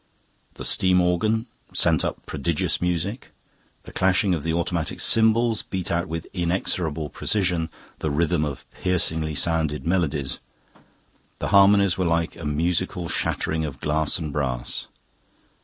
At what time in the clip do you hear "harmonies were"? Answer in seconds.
11.49-12.05